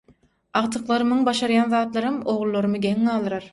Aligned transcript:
Agtyklarymyň 0.61 1.19
başarýan 1.27 1.71
zatlaram 1.75 2.19
ogullarymy 2.35 2.85
geň 2.89 3.07
galdyrar. 3.11 3.49